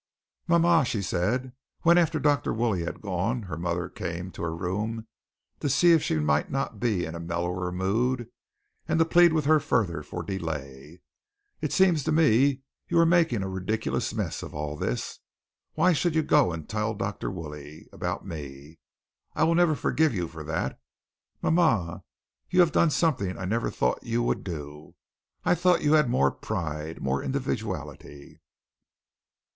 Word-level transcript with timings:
"Mama," 0.47 0.83
she 0.83 0.99
said, 1.03 1.53
when 1.83 1.99
after 1.99 2.19
Dr. 2.19 2.51
Woolley 2.55 2.81
had 2.85 3.01
gone 3.03 3.43
her 3.43 3.55
mother 3.55 3.87
came 3.87 4.31
to 4.31 4.41
her 4.41 4.55
room 4.55 5.05
to 5.59 5.69
see 5.69 5.91
if 5.91 6.01
she 6.01 6.15
might 6.17 6.49
not 6.49 6.79
be 6.79 7.05
in 7.05 7.13
a 7.13 7.19
mellower 7.19 7.71
mood, 7.71 8.27
and 8.87 8.97
to 8.97 9.05
plead 9.05 9.31
with 9.31 9.45
her 9.45 9.59
further 9.59 10.01
for 10.01 10.23
delay, 10.23 11.01
"it 11.61 11.71
seems 11.71 12.03
to 12.03 12.11
me 12.11 12.63
you 12.87 12.97
are 12.97 13.05
making 13.05 13.43
a 13.43 13.47
ridiculous 13.47 14.11
mess 14.11 14.41
of 14.41 14.55
all 14.55 14.75
this. 14.75 15.19
Why 15.73 15.93
should 15.93 16.15
you 16.15 16.23
go 16.23 16.51
and 16.51 16.67
tell 16.67 16.95
Dr. 16.95 17.29
Woolley 17.29 17.87
about 17.93 18.25
me! 18.25 18.79
I 19.35 19.43
will 19.43 19.53
never 19.53 19.75
forgive 19.75 20.15
you 20.15 20.27
for 20.27 20.43
that. 20.45 20.79
Mama, 21.43 22.01
you 22.49 22.59
have 22.61 22.71
done 22.71 22.89
something 22.89 23.37
I 23.37 23.45
never 23.45 23.69
thought 23.69 24.01
you 24.01 24.23
would 24.23 24.43
do. 24.43 24.95
I 25.45 25.53
thought 25.53 25.83
you 25.83 25.93
had 25.93 26.09
more 26.09 26.31
pride 26.31 27.03
more 27.03 27.21
individuality." 27.21 28.41